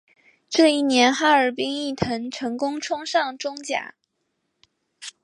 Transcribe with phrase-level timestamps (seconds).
[0.49, 3.93] 这一年哈尔滨毅腾成功冲上中甲。